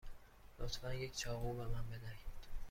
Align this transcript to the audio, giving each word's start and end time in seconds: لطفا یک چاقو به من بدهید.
لطفا 0.59 0.93
یک 0.93 1.15
چاقو 1.17 1.53
به 1.53 1.63
من 1.67 1.83
بدهید. 1.87 2.31